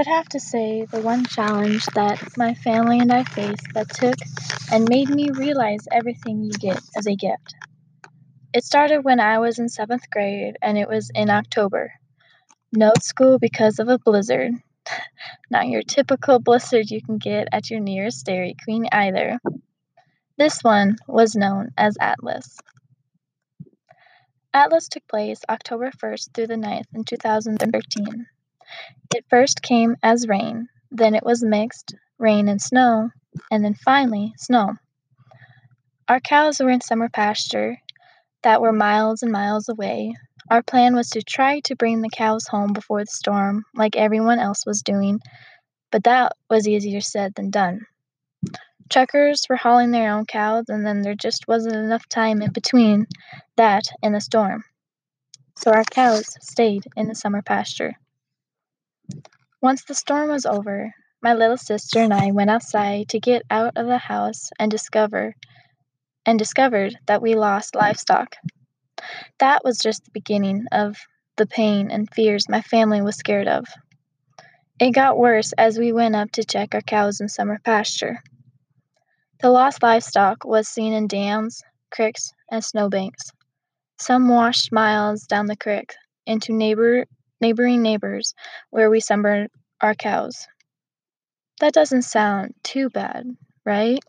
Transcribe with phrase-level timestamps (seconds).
[0.00, 4.14] would have to say the one challenge that my family and I faced that took
[4.72, 7.54] and made me realize everything you get as a gift.
[8.54, 11.92] It started when I was in seventh grade and it was in October.
[12.72, 14.52] No school because of a blizzard.
[15.50, 19.38] Not your typical blizzard you can get at your nearest Dairy Queen either.
[20.38, 22.56] This one was known as Atlas.
[24.54, 28.26] Atlas took place October 1st through the 9th in 2013.
[29.14, 33.10] It first came as rain, then it was mixed, rain and snow,
[33.50, 34.76] and then finally snow.
[36.08, 37.78] Our cows were in summer pasture
[38.42, 40.14] that were miles and miles away.
[40.50, 44.38] Our plan was to try to bring the cows home before the storm, like everyone
[44.38, 45.20] else was doing,
[45.92, 47.86] but that was easier said than done.
[48.88, 53.06] Truckers were hauling their own cows, and then there just wasn't enough time in between
[53.56, 54.64] that and the storm.
[55.56, 57.94] So our cows stayed in the summer pasture.
[59.62, 63.76] Once the storm was over, my little sister and I went outside to get out
[63.76, 65.34] of the house and discover
[66.24, 68.36] and discovered that we lost livestock.
[69.38, 70.96] That was just the beginning of
[71.36, 73.66] the pain and fears my family was scared of.
[74.80, 78.22] It got worse as we went up to check our cows in summer pasture.
[79.42, 83.30] The lost livestock was seen in dams, creeks, and snowbanks.
[83.98, 85.94] Some washed miles down the creek
[86.24, 87.04] into neighbor,
[87.40, 88.34] neighboring neighbors
[88.70, 90.46] where we summered our cows.
[91.60, 93.26] That doesn't sound too bad,
[93.64, 94.00] right?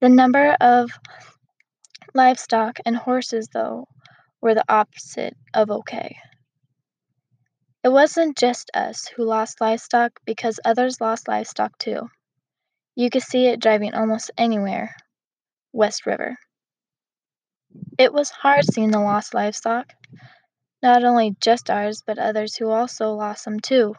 [0.00, 0.90] The number of
[2.14, 3.86] livestock and horses, though,
[4.40, 6.16] were the opposite of okay.
[7.84, 12.08] It wasn't just us who lost livestock because others lost livestock too.
[12.94, 14.94] You could see it driving almost anywhere.
[15.72, 16.36] West River.
[17.98, 19.92] It was hard seeing the lost livestock.
[20.82, 23.94] Not only just ours, but others who also lost them too.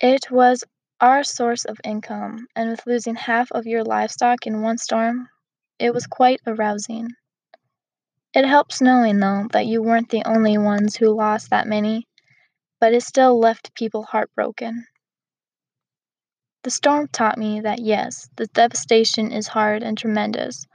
[0.00, 0.64] It was
[1.00, 5.28] our source of income, and with losing half of your livestock in one storm,
[5.78, 7.10] it was quite arousing.
[8.34, 12.08] It helps knowing, though, that you weren't the only ones who lost that many,
[12.80, 14.86] but it still left people heartbroken.
[16.64, 20.66] The storm taught me that yes, the devastation is hard and tremendous,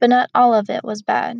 [0.00, 1.38] but not all of it was bad.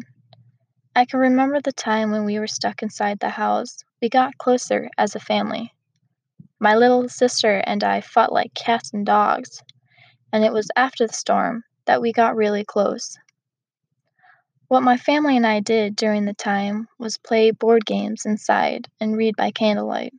[0.98, 3.76] I can remember the time when we were stuck inside the house.
[4.02, 5.72] We got closer as a family.
[6.58, 9.62] My little sister and I fought like cats and dogs,
[10.32, 13.16] and it was after the storm that we got really close.
[14.66, 19.16] What my family and I did during the time was play board games inside and
[19.16, 20.14] read by candlelight.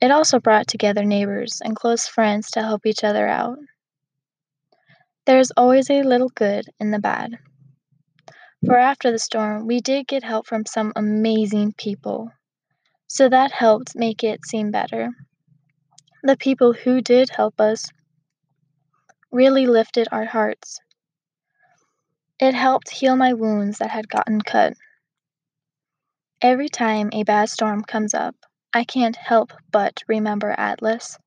[0.00, 3.58] It also brought together neighbors and close friends to help each other out.
[5.24, 7.38] There is always a little good in the bad.
[8.64, 12.30] For after the storm, we did get help from some amazing people
[13.06, 15.10] so that helped make it seem better.
[16.22, 17.86] The people who did help us
[19.30, 20.80] really lifted our hearts.
[22.40, 24.74] It helped heal my wounds that had gotten cut.
[26.42, 28.34] Every time a bad storm comes up,
[28.72, 31.18] I can't help but remember Atlas.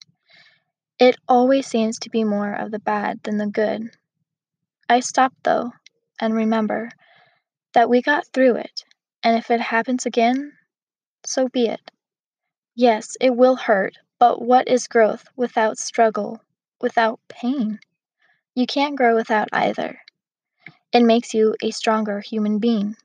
[1.00, 3.84] It always seems to be more of the bad than the good.
[4.90, 5.72] I stop, though,
[6.20, 6.90] and remember
[7.74, 8.84] that we got through it,
[9.24, 10.54] and if it happens again,
[11.26, 11.92] so be it.
[12.76, 16.42] Yes, it will hurt, but what is growth without struggle,
[16.82, 17.80] without pain?
[18.56, 20.00] You can't grow without either.
[20.92, 22.96] It makes you a stronger human being.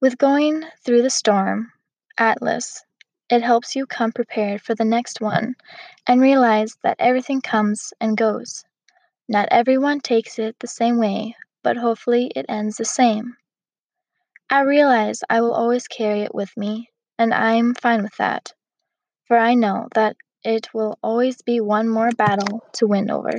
[0.00, 1.72] With going through the storm,
[2.16, 2.84] Atlas,
[3.28, 5.56] it helps you come prepared for the next one
[6.06, 8.64] and realize that everything comes and goes.
[9.28, 13.36] Not everyone takes it the same way, but hopefully it ends the same.
[14.50, 18.52] I realize I will always carry it with me, and I am fine with that,
[19.26, 23.32] for I know that it will always be one more battle to win over.